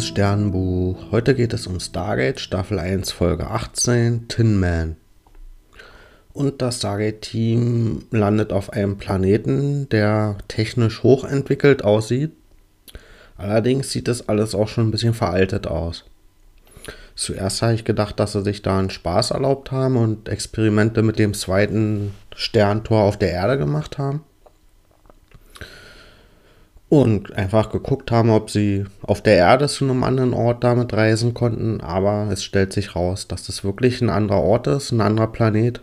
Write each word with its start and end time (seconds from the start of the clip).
liebes 0.00 0.08
Sternenbuch. 0.08 1.10
Heute 1.10 1.34
geht 1.34 1.52
es 1.52 1.66
um 1.66 1.78
Stargate 1.78 2.40
Staffel 2.40 2.78
1 2.78 3.12
Folge 3.12 3.48
18 3.48 4.28
Tin 4.28 4.58
Man. 4.58 4.96
Und 6.32 6.62
das 6.62 6.78
Stargate-Team 6.78 8.06
landet 8.10 8.50
auf 8.50 8.72
einem 8.72 8.96
Planeten, 8.96 9.90
der 9.90 10.38
technisch 10.48 11.02
hochentwickelt 11.02 11.84
aussieht. 11.84 12.32
Allerdings 13.36 13.90
sieht 13.90 14.08
das 14.08 14.26
alles 14.26 14.54
auch 14.54 14.68
schon 14.68 14.88
ein 14.88 14.90
bisschen 14.90 15.12
veraltet 15.12 15.66
aus. 15.66 16.06
Zuerst 17.14 17.60
habe 17.60 17.74
ich 17.74 17.84
gedacht, 17.84 18.18
dass 18.18 18.32
sie 18.32 18.42
sich 18.42 18.62
da 18.62 18.78
einen 18.78 18.88
Spaß 18.88 19.32
erlaubt 19.32 19.70
haben 19.70 19.98
und 19.98 20.30
Experimente 20.30 21.02
mit 21.02 21.18
dem 21.18 21.34
zweiten 21.34 22.14
Sterntor 22.34 23.02
auf 23.02 23.18
der 23.18 23.32
Erde 23.32 23.58
gemacht 23.58 23.98
haben 23.98 24.24
und 26.90 27.32
einfach 27.34 27.70
geguckt 27.70 28.10
haben, 28.10 28.30
ob 28.30 28.50
sie 28.50 28.84
auf 29.02 29.22
der 29.22 29.36
Erde 29.36 29.68
zu 29.68 29.84
einem 29.84 30.02
anderen 30.02 30.34
Ort 30.34 30.64
damit 30.64 30.92
reisen 30.92 31.34
konnten. 31.34 31.80
Aber 31.80 32.28
es 32.32 32.42
stellt 32.42 32.72
sich 32.72 32.96
raus, 32.96 33.28
dass 33.28 33.46
das 33.46 33.62
wirklich 33.62 34.02
ein 34.02 34.10
anderer 34.10 34.42
Ort 34.42 34.66
ist, 34.66 34.90
ein 34.90 35.00
anderer 35.00 35.28
Planet. 35.28 35.80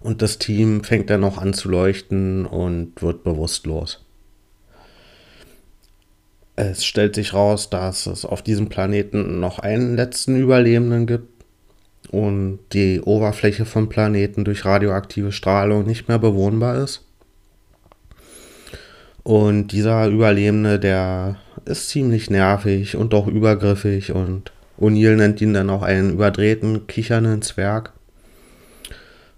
Und 0.00 0.22
das 0.22 0.38
Team 0.38 0.84
fängt 0.84 1.10
dann 1.10 1.24
auch 1.24 1.36
an 1.36 1.52
zu 1.52 1.68
leuchten 1.68 2.46
und 2.46 3.02
wird 3.02 3.24
bewusstlos. 3.24 4.04
Es 6.54 6.84
stellt 6.84 7.16
sich 7.16 7.34
raus, 7.34 7.70
dass 7.70 8.06
es 8.06 8.24
auf 8.24 8.42
diesem 8.42 8.68
Planeten 8.68 9.40
noch 9.40 9.58
einen 9.58 9.96
letzten 9.96 10.36
Überlebenden 10.36 11.08
gibt 11.08 11.44
und 12.12 12.60
die 12.72 13.00
Oberfläche 13.00 13.64
vom 13.64 13.88
Planeten 13.88 14.44
durch 14.44 14.64
radioaktive 14.64 15.32
Strahlung 15.32 15.84
nicht 15.84 16.06
mehr 16.06 16.20
bewohnbar 16.20 16.76
ist. 16.76 17.07
Und 19.28 19.72
dieser 19.72 20.06
Überlebende, 20.06 20.80
der 20.80 21.36
ist 21.66 21.90
ziemlich 21.90 22.30
nervig 22.30 22.96
und 22.96 23.12
auch 23.12 23.26
übergriffig 23.26 24.12
und 24.12 24.52
O'Neill 24.80 25.16
nennt 25.16 25.42
ihn 25.42 25.52
dann 25.52 25.68
auch 25.68 25.82
einen 25.82 26.14
überdrehten, 26.14 26.86
kichernden 26.86 27.42
Zwerg. 27.42 27.92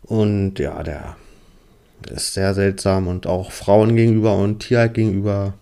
Und 0.03 0.61
ja, 0.61 0.85
der 0.85 1.17
ist 2.09 2.35
sehr 2.35 2.55
seltsam 2.55 3.09
und 3.09 3.27
auch 3.27 3.51
Frauen 3.51 3.97
gegenüber 3.97 4.37
und 4.37 4.61
Tierheit 4.61 4.95
gegenüber, 4.95 5.55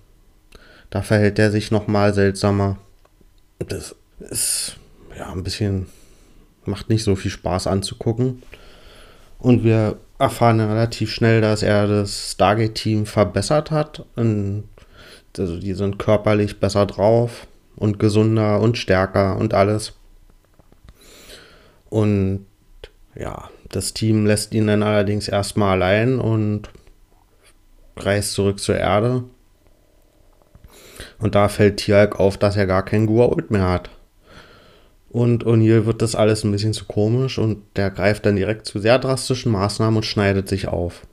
da 0.91 1.01
verhält 1.01 1.39
er 1.39 1.51
sich 1.51 1.71
nochmal 1.71 2.13
seltsamer. 2.13 2.77
Das 3.59 3.97
ist 4.19 4.77
ja 5.19 5.33
ein 5.33 5.43
bisschen, 5.43 5.87
macht 6.67 6.91
nicht 6.91 7.03
so 7.03 7.17
viel 7.17 7.31
Spaß 7.31 7.67
anzugucken. 7.67 8.43
Und 9.39 9.65
wir 9.65 9.97
erfahren 10.19 10.61
relativ 10.61 11.13
schnell, 11.13 11.41
dass 11.41 11.63
er 11.63 11.87
das 11.87 12.33
Stargate-Team 12.33 13.07
verbessert 13.07 13.71
hat. 13.71 14.05
Und 14.17 14.69
also 15.37 15.59
die 15.59 15.75
sind 15.75 15.99
körperlich 15.99 16.59
besser 16.59 16.87
drauf 16.87 17.47
und 17.77 17.99
gesunder 17.99 18.61
und 18.61 18.77
stärker 18.77 19.37
und 19.37 19.55
alles. 19.55 19.93
Und 21.89 22.47
ja, 23.15 23.49
das 23.69 23.95
Team 23.95 24.27
lässt 24.27 24.53
ihn 24.55 24.67
dann 24.67 24.83
allerdings 24.83 25.29
erstmal 25.29 25.73
allein 25.73 26.19
und 26.19 26.71
reist 27.97 28.33
zurück 28.33 28.61
zur 28.61 28.77
Erde. 28.77 29.25
Und 31.19 31.35
da 31.35 31.49
fällt 31.49 31.79
Tialk 31.79 32.19
auf, 32.19 32.37
dass 32.37 32.57
er 32.57 32.67
gar 32.67 32.85
kein 32.85 33.07
Guault 33.07 33.51
mehr 33.51 33.69
hat. 33.69 33.91
Und 35.11 35.45
O'Neill 35.47 35.87
wird 35.87 36.03
das 36.03 36.15
alles 36.15 36.45
ein 36.45 36.53
bisschen 36.53 36.75
zu 36.75 36.85
komisch 36.85 37.39
und 37.39 37.63
der 37.77 37.91
greift 37.91 38.27
dann 38.27 38.37
direkt 38.37 38.67
zu 38.67 38.79
sehr 38.79 38.99
drastischen 38.99 39.53
Maßnahmen 39.53 39.97
und 39.97 40.05
schneidet 40.05 40.49
sich 40.49 40.69
auf. 40.69 41.07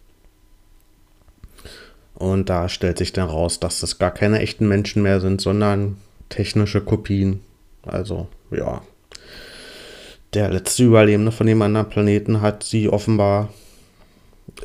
Und 2.16 2.50
da 2.50 2.69
stellt 2.69 2.97
sich 2.97 3.14
dann 3.14 3.30
raus, 3.30 3.59
dass 3.59 3.80
das 3.80 3.97
gar 3.97 4.12
keine 4.12 4.40
echten 4.40 4.68
Menschen 4.68 5.02
mehr 5.02 5.19
sind, 5.22 5.42
sondern 5.42 5.97
technische 6.30 6.81
Kopien. 6.81 7.42
Also, 7.84 8.28
ja. 8.52 8.81
Der 10.34 10.50
letzte 10.50 10.84
Überlebende 10.84 11.31
von 11.31 11.48
dem 11.48 11.62
anderen 11.62 11.90
Planeten 11.90 12.42
hat 12.42 12.64
sie 12.64 12.90
offenbar 12.90 13.50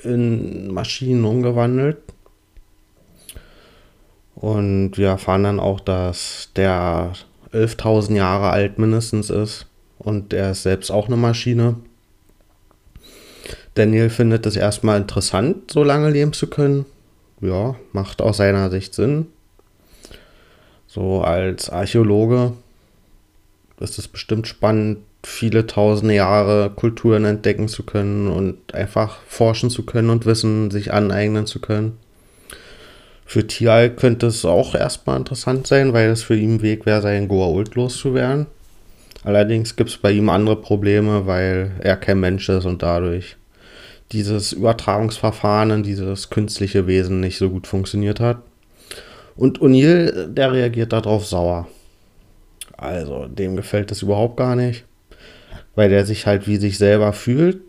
in 0.02 0.72
Maschinen 0.72 1.24
umgewandelt. 1.24 1.98
Und 4.34 4.92
wir 4.96 5.08
erfahren 5.08 5.44
dann 5.44 5.60
auch, 5.60 5.80
dass 5.80 6.50
der 6.56 7.12
11.000 7.52 8.14
Jahre 8.14 8.50
alt 8.50 8.78
mindestens 8.78 9.30
ist 9.30 9.66
und 9.98 10.32
er 10.32 10.52
ist 10.52 10.62
selbst 10.62 10.90
auch 10.90 11.06
eine 11.06 11.16
Maschine. 11.16 11.76
Daniel 13.74 14.10
findet 14.10 14.46
es 14.46 14.56
erstmal 14.56 15.00
interessant, 15.00 15.70
so 15.70 15.84
lange 15.84 16.10
leben 16.10 16.32
zu 16.32 16.48
können. 16.48 16.86
Ja, 17.40 17.76
macht 17.92 18.20
aus 18.20 18.36
seiner 18.36 18.70
Sicht 18.70 18.94
Sinn. 18.94 19.26
So 20.86 21.22
als 21.22 21.70
Archäologe 21.70 22.52
ist 23.78 23.98
es 23.98 24.08
bestimmt 24.08 24.48
spannend, 24.48 24.98
viele 25.22 25.66
tausende 25.66 26.14
Jahre 26.14 26.70
Kulturen 26.70 27.24
entdecken 27.24 27.68
zu 27.68 27.82
können 27.82 28.28
und 28.28 28.74
einfach 28.74 29.18
forschen 29.26 29.70
zu 29.70 29.84
können 29.84 30.10
und 30.10 30.26
Wissen 30.26 30.70
sich 30.70 30.92
aneignen 30.92 31.46
zu 31.46 31.60
können. 31.60 31.98
Für 33.30 33.46
Tial 33.46 33.90
könnte 33.90 34.26
es 34.26 34.44
auch 34.44 34.74
erstmal 34.74 35.16
interessant 35.16 35.64
sein, 35.68 35.92
weil 35.92 36.10
es 36.10 36.20
für 36.20 36.34
ihn 36.34 36.62
Weg 36.62 36.84
wäre, 36.84 37.00
seinen 37.00 37.28
Goa'uld 37.28 37.76
loszuwerden. 37.76 38.48
Allerdings 39.22 39.76
gibt 39.76 39.90
es 39.90 39.98
bei 39.98 40.10
ihm 40.10 40.28
andere 40.28 40.56
Probleme, 40.56 41.28
weil 41.28 41.70
er 41.78 41.96
kein 41.96 42.18
Mensch 42.18 42.48
ist 42.48 42.64
und 42.64 42.82
dadurch 42.82 43.36
dieses 44.10 44.52
Übertragungsverfahren, 44.52 45.84
dieses 45.84 46.30
künstliche 46.30 46.88
Wesen 46.88 47.20
nicht 47.20 47.38
so 47.38 47.50
gut 47.50 47.68
funktioniert 47.68 48.18
hat. 48.18 48.38
Und 49.36 49.60
O'Neill, 49.60 50.26
der 50.26 50.50
reagiert 50.50 50.92
darauf 50.92 51.24
sauer. 51.24 51.68
Also, 52.76 53.26
dem 53.26 53.54
gefällt 53.54 53.92
das 53.92 54.02
überhaupt 54.02 54.38
gar 54.38 54.56
nicht, 54.56 54.84
weil 55.76 55.88
der 55.88 56.04
sich 56.04 56.26
halt 56.26 56.48
wie 56.48 56.56
sich 56.56 56.78
selber 56.78 57.12
fühlt. 57.12 57.60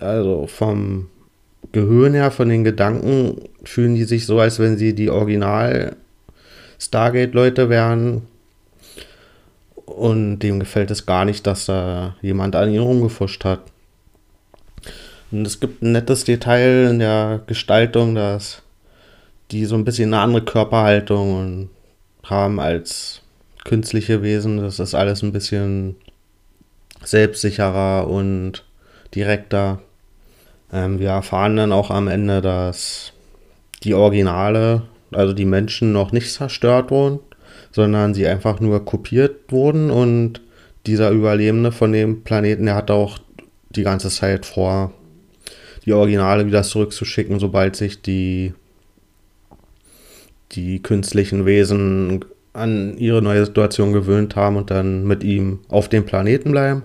Also 0.00 0.48
vom 0.48 1.08
Gehirn 1.72 2.14
her, 2.14 2.30
von 2.30 2.48
den 2.48 2.64
Gedanken, 2.64 3.48
fühlen 3.64 3.94
die 3.94 4.04
sich 4.04 4.26
so, 4.26 4.38
als 4.40 4.58
wenn 4.58 4.76
sie 4.78 4.94
die 4.94 5.10
Original 5.10 5.96
Stargate-Leute 6.78 7.68
wären. 7.68 8.22
Und 9.86 10.38
dem 10.40 10.60
gefällt 10.60 10.90
es 10.90 11.06
gar 11.06 11.24
nicht, 11.24 11.46
dass 11.46 11.66
da 11.66 12.16
jemand 12.22 12.56
an 12.56 12.70
ihn 12.70 12.80
rumgefuscht 12.80 13.44
hat. 13.44 13.60
Und 15.30 15.46
es 15.46 15.60
gibt 15.60 15.82
ein 15.82 15.92
nettes 15.92 16.24
Detail 16.24 16.88
in 16.90 17.00
der 17.00 17.42
Gestaltung, 17.46 18.14
dass 18.14 18.62
die 19.50 19.64
so 19.64 19.74
ein 19.74 19.84
bisschen 19.84 20.14
eine 20.14 20.22
andere 20.22 20.44
Körperhaltung 20.44 21.70
haben 22.22 22.60
als 22.60 23.20
künstliche 23.64 24.22
Wesen. 24.22 24.58
Das 24.58 24.78
ist 24.78 24.94
alles 24.94 25.22
ein 25.22 25.32
bisschen 25.32 25.96
selbstsicherer 27.02 28.08
und 28.08 28.64
direkter. 29.14 29.80
Ähm, 30.74 30.98
wir 30.98 31.10
erfahren 31.10 31.56
dann 31.56 31.72
auch 31.72 31.90
am 31.90 32.08
Ende, 32.08 32.42
dass 32.42 33.12
die 33.84 33.94
Originale, 33.94 34.82
also 35.12 35.32
die 35.32 35.44
Menschen, 35.44 35.92
noch 35.92 36.10
nicht 36.10 36.32
zerstört 36.32 36.90
wurden, 36.90 37.20
sondern 37.70 38.12
sie 38.12 38.26
einfach 38.26 38.58
nur 38.58 38.84
kopiert 38.84 39.52
wurden 39.52 39.90
und 39.90 40.40
dieser 40.86 41.10
Überlebende 41.10 41.70
von 41.70 41.92
dem 41.92 42.24
Planeten, 42.24 42.66
der 42.66 42.74
hat 42.74 42.90
auch 42.90 43.18
die 43.70 43.84
ganze 43.84 44.10
Zeit 44.10 44.44
vor, 44.44 44.92
die 45.86 45.92
Originale 45.92 46.46
wieder 46.46 46.62
zurückzuschicken, 46.62 47.38
sobald 47.38 47.76
sich 47.76 48.02
die, 48.02 48.52
die 50.52 50.82
künstlichen 50.82 51.46
Wesen 51.46 52.24
an 52.52 52.96
ihre 52.98 53.22
neue 53.22 53.44
Situation 53.46 53.92
gewöhnt 53.92 54.34
haben 54.34 54.56
und 54.56 54.70
dann 54.70 55.04
mit 55.04 55.22
ihm 55.22 55.60
auf 55.68 55.88
dem 55.88 56.04
Planeten 56.04 56.50
bleiben. 56.52 56.82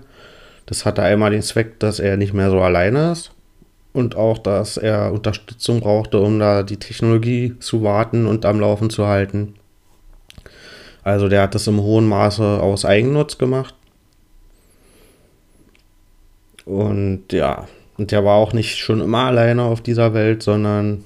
Das 0.66 0.84
hatte 0.84 1.02
einmal 1.02 1.30
den 1.30 1.42
Zweck, 1.42 1.78
dass 1.80 1.98
er 1.98 2.16
nicht 2.16 2.34
mehr 2.34 2.50
so 2.50 2.60
alleine 2.60 3.12
ist 3.12 3.32
und 3.92 4.16
auch, 4.16 4.38
dass 4.38 4.76
er 4.76 5.12
Unterstützung 5.12 5.80
brauchte, 5.80 6.20
um 6.20 6.38
da 6.38 6.62
die 6.62 6.76
Technologie 6.76 7.58
zu 7.58 7.82
warten 7.82 8.26
und 8.26 8.44
am 8.44 8.60
Laufen 8.60 8.90
zu 8.90 9.06
halten. 9.06 9.54
Also 11.02 11.28
der 11.28 11.42
hat 11.42 11.54
das 11.54 11.66
im 11.66 11.80
hohen 11.80 12.06
Maße 12.06 12.60
aus 12.60 12.84
Eigennutz 12.84 13.38
gemacht. 13.38 13.74
Und 16.64 17.32
ja, 17.32 17.66
und 17.96 18.12
der 18.12 18.24
war 18.24 18.36
auch 18.36 18.52
nicht 18.52 18.78
schon 18.78 19.00
immer 19.00 19.24
alleine 19.24 19.62
auf 19.62 19.80
dieser 19.80 20.14
Welt, 20.14 20.42
sondern 20.42 21.04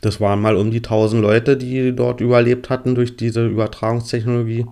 das 0.00 0.20
waren 0.20 0.40
mal 0.40 0.56
um 0.56 0.70
die 0.70 0.78
1000 0.78 1.22
Leute, 1.22 1.56
die 1.56 1.94
dort 1.94 2.20
überlebt 2.20 2.70
hatten 2.70 2.94
durch 2.94 3.16
diese 3.16 3.46
Übertragungstechnologie. 3.46 4.66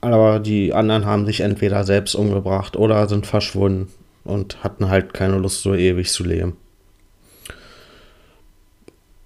Aber 0.00 0.38
die 0.38 0.72
anderen 0.72 1.06
haben 1.06 1.26
sich 1.26 1.40
entweder 1.40 1.82
selbst 1.84 2.14
umgebracht 2.14 2.76
oder 2.76 3.08
sind 3.08 3.26
verschwunden 3.26 3.88
und 4.24 4.62
hatten 4.62 4.88
halt 4.88 5.14
keine 5.14 5.38
Lust, 5.38 5.62
so 5.62 5.74
ewig 5.74 6.10
zu 6.10 6.24
leben. 6.24 6.56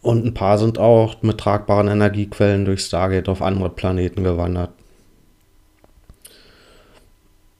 Und 0.03 0.25
ein 0.25 0.35
paar 0.35 0.59
sind 0.59 0.79
auch 0.79 1.23
mit 1.23 1.39
tragbaren 1.39 1.89
Energiequellen 1.89 2.65
durch 2.65 2.81
Stargate 2.81 3.29
auf 3.29 3.41
andere 3.41 3.71
Planeten 3.71 4.25
gewandert. 4.25 4.71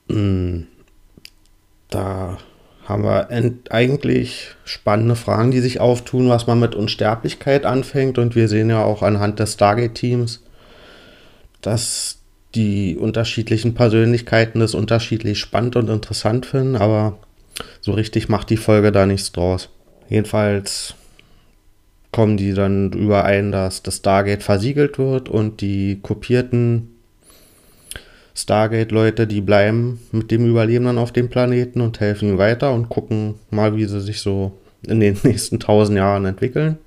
Hm. 0.09 0.67
Da 1.89 2.37
haben 2.85 3.03
wir 3.03 3.29
eigentlich 3.69 4.55
spannende 4.65 5.15
Fragen, 5.15 5.51
die 5.51 5.61
sich 5.61 5.79
auftun, 5.79 6.27
was 6.27 6.47
man 6.47 6.59
mit 6.59 6.75
Unsterblichkeit 6.75 7.65
anfängt. 7.65 8.17
Und 8.17 8.35
wir 8.35 8.49
sehen 8.49 8.69
ja 8.69 8.83
auch 8.83 9.03
anhand 9.03 9.39
des 9.39 9.53
Stargate-Teams, 9.53 10.43
dass 11.61 12.17
die 12.55 12.97
unterschiedlichen 12.97 13.73
Persönlichkeiten 13.73 14.59
das 14.59 14.75
unterschiedlich 14.75 15.39
spannend 15.39 15.75
und 15.75 15.89
interessant 15.89 16.45
finden, 16.45 16.75
aber 16.75 17.17
so 17.83 17.91
richtig 17.91 18.29
macht 18.29 18.49
die 18.49 18.57
Folge 18.57 18.93
da 18.93 19.05
nichts 19.05 19.33
draus. 19.33 19.69
Jedenfalls 20.07 20.95
kommen 22.13 22.37
die 22.37 22.53
dann 22.53 22.93
überein, 22.93 23.51
dass 23.51 23.83
das 23.83 23.97
Stargate 23.97 24.41
versiegelt 24.41 24.97
wird 24.97 25.27
und 25.27 25.59
die 25.59 25.99
kopierten 26.01 26.95
Stargate-Leute, 28.35 29.27
die 29.27 29.41
bleiben 29.41 29.99
mit 30.13 30.31
dem 30.31 30.47
Überlebenden 30.47 30.97
auf 30.97 31.11
dem 31.11 31.29
Planeten 31.29 31.81
und 31.81 31.99
helfen 31.99 32.29
ihm 32.29 32.37
weiter 32.37 32.73
und 32.73 32.87
gucken 32.87 33.35
mal, 33.51 33.75
wie 33.75 33.85
sie 33.85 33.99
sich 33.99 34.21
so 34.21 34.53
in 34.87 35.01
den 35.01 35.17
nächsten 35.23 35.59
tausend 35.59 35.97
Jahren 35.97 36.25
entwickeln. 36.25 36.77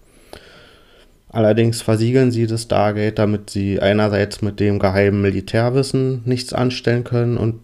Allerdings 1.29 1.83
versiegeln 1.83 2.31
sie 2.31 2.47
das 2.47 2.63
Stargate, 2.63 3.19
damit 3.19 3.51
sie 3.51 3.81
einerseits 3.83 4.41
mit 4.41 4.61
dem 4.61 4.79
geheimen 4.79 5.21
Militärwissen 5.21 6.23
nichts 6.25 6.55
anstellen 6.55 7.05
können 7.05 7.37
und 7.37 7.61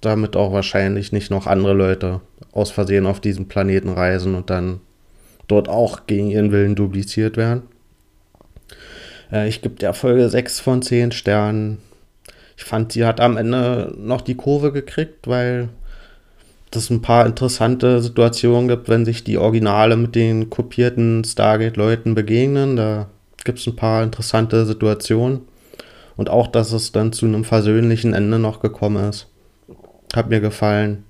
damit 0.00 0.36
auch 0.36 0.52
wahrscheinlich 0.52 1.10
nicht 1.10 1.32
noch 1.32 1.48
andere 1.48 1.72
Leute 1.72 2.20
aus 2.56 2.70
Versehen 2.70 3.06
auf 3.06 3.20
diesem 3.20 3.48
Planeten 3.48 3.90
reisen 3.90 4.34
und 4.34 4.50
dann 4.50 4.80
dort 5.48 5.68
auch 5.68 6.06
gegen 6.06 6.30
ihren 6.30 6.52
Willen 6.52 6.74
dupliziert 6.74 7.36
werden. 7.36 7.62
Äh, 9.30 9.48
ich 9.48 9.62
gebe 9.62 9.76
der 9.76 9.94
Folge 9.94 10.28
6 10.28 10.60
von 10.60 10.82
10 10.82 11.12
Sternen. 11.12 11.78
Ich 12.56 12.64
fand, 12.64 12.92
sie 12.92 13.04
hat 13.04 13.20
am 13.20 13.36
Ende 13.36 13.94
noch 13.98 14.22
die 14.22 14.34
Kurve 14.34 14.72
gekriegt, 14.72 15.28
weil 15.28 15.68
es 16.74 16.90
ein 16.90 17.00
paar 17.00 17.24
interessante 17.26 18.02
Situationen 18.02 18.68
gibt, 18.68 18.88
wenn 18.88 19.04
sich 19.04 19.24
die 19.24 19.38
Originale 19.38 19.96
mit 19.96 20.14
den 20.14 20.50
kopierten 20.50 21.24
Stargate-Leuten 21.24 22.14
begegnen. 22.14 22.76
Da 22.76 23.08
gibt 23.44 23.58
es 23.58 23.66
ein 23.66 23.76
paar 23.76 24.02
interessante 24.02 24.66
Situationen. 24.66 25.42
Und 26.16 26.30
auch, 26.30 26.46
dass 26.46 26.72
es 26.72 26.92
dann 26.92 27.12
zu 27.12 27.26
einem 27.26 27.44
versöhnlichen 27.44 28.14
Ende 28.14 28.38
noch 28.38 28.60
gekommen 28.60 29.08
ist. 29.08 29.28
Hat 30.14 30.30
mir 30.30 30.40
gefallen. 30.40 31.04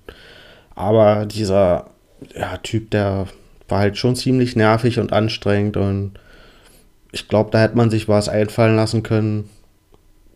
Aber 0.77 1.27
dieser 1.27 1.91
ja, 2.39 2.59
Typ, 2.59 2.91
der 2.91 3.27
war 3.69 3.81
halt 3.81 3.99
schon 3.99 4.15
ziemlich 4.15 4.55
nervig 4.55 5.01
und 5.01 5.13
anstrengend. 5.13 5.77
Und 5.77 6.13
ich 7.11 7.29
glaube, 7.29 7.51
da 7.51 7.59
hätte 7.59 7.77
man 7.77 7.91
sich 7.91 8.09
was 8.09 8.29
einfallen 8.29 8.77
lassen 8.77 9.03
können, 9.03 9.51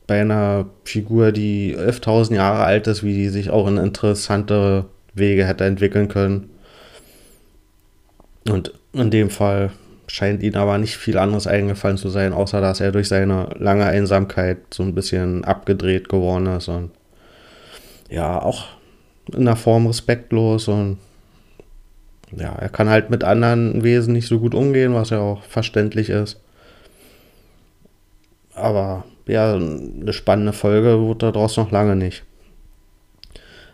bei 0.09 0.23
einer 0.23 0.67
Figur, 0.83 1.31
die 1.31 1.77
11.000 1.77 2.35
Jahre 2.35 2.65
alt 2.65 2.89
ist, 2.89 3.05
wie 3.05 3.15
die 3.15 3.29
sich 3.29 3.51
auch 3.51 3.69
in 3.69 3.77
interessante 3.77 4.87
Wege 5.15 5.47
hätte 5.47 5.65
entwickeln 5.65 6.09
können. 6.09 6.51
Und 8.49 8.73
in 8.93 9.11
dem 9.11 9.31
Fall 9.31 9.71
scheint 10.09 10.43
ihnen 10.43 10.57
aber 10.57 10.79
nicht 10.79 10.97
viel 10.97 11.17
anderes 11.17 11.47
eingefallen 11.47 11.97
zu 11.97 12.09
sein, 12.09 12.33
außer 12.33 12.61
dass 12.61 12.81
er 12.81 12.91
durch 12.91 13.07
seine 13.07 13.51
lange 13.57 13.85
Einsamkeit 13.85 14.59
so 14.73 14.83
ein 14.83 14.97
bisschen 14.97 15.45
abgedreht 15.45 16.09
geworden 16.09 16.47
ist 16.47 16.67
und 16.67 16.91
ja, 18.09 18.43
auch 18.43 18.67
in 19.35 19.45
der 19.45 19.57
Form 19.57 19.87
respektlos 19.87 20.69
und 20.69 20.99
ja, 22.37 22.55
er 22.55 22.69
kann 22.69 22.89
halt 22.89 23.11
mit 23.11 23.25
anderen 23.25 23.83
Wesen 23.83 24.13
nicht 24.13 24.29
so 24.29 24.39
gut 24.39 24.55
umgehen, 24.55 24.95
was 24.95 25.11
ja 25.11 25.19
auch 25.19 25.43
verständlich 25.43 26.11
ist. 26.11 26.41
Aber 28.55 29.05
ja, 29.27 29.55
eine 29.55 30.13
spannende 30.13 30.53
Folge 30.53 31.01
wurde 31.01 31.33
daraus 31.33 31.57
noch 31.57 31.71
lange 31.71 31.97
nicht. 31.97 32.25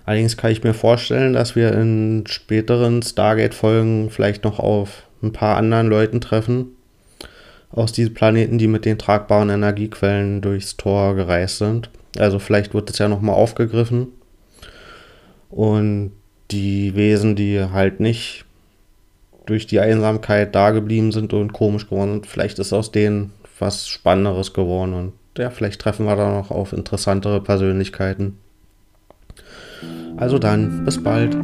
Allerdings 0.06 0.36
kann 0.36 0.52
ich 0.52 0.62
mir 0.62 0.74
vorstellen, 0.74 1.32
dass 1.32 1.56
wir 1.56 1.72
in 1.72 2.24
späteren 2.28 3.02
Stargate-Folgen 3.02 4.10
vielleicht 4.10 4.44
noch 4.44 4.58
auf 4.60 5.02
ein 5.22 5.32
paar 5.32 5.56
anderen 5.56 5.88
Leuten 5.88 6.20
treffen 6.20 6.76
aus 7.70 7.92
diesen 7.92 8.14
Planeten, 8.14 8.58
die 8.58 8.68
mit 8.68 8.84
den 8.84 8.98
tragbaren 8.98 9.50
Energiequellen 9.50 10.40
durchs 10.40 10.76
Tor 10.76 11.14
gereist 11.14 11.58
sind. 11.58 11.90
Also 12.18 12.38
vielleicht 12.38 12.72
wird 12.72 12.88
es 12.90 12.98
ja 12.98 13.08
nochmal 13.08 13.34
aufgegriffen. 13.34 14.08
Und 15.50 16.12
die 16.50 16.94
Wesen, 16.94 17.36
die 17.36 17.60
halt 17.60 18.00
nicht 18.00 18.44
durch 19.46 19.66
die 19.66 19.80
Einsamkeit 19.80 20.54
da 20.54 20.70
geblieben 20.70 21.12
sind 21.12 21.32
und 21.32 21.52
komisch 21.52 21.88
geworden 21.88 22.12
sind, 22.12 22.26
vielleicht 22.26 22.58
ist 22.58 22.72
aus 22.72 22.92
denen 22.92 23.32
was 23.58 23.88
Spannenderes 23.88 24.52
geworden 24.52 24.92
und 24.92 25.12
ja, 25.38 25.50
vielleicht 25.50 25.80
treffen 25.80 26.06
wir 26.06 26.16
da 26.16 26.30
noch 26.30 26.50
auf 26.50 26.72
interessantere 26.72 27.40
Persönlichkeiten. 27.40 28.38
Also 30.16 30.38
dann, 30.38 30.84
bis 30.84 31.02
bald. 31.02 31.36